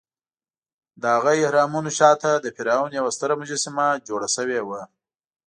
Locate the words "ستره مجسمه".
3.17-3.87